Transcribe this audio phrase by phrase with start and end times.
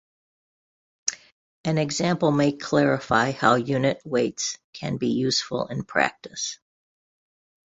[1.63, 6.57] An example may clarify how unit weights can be useful in practice.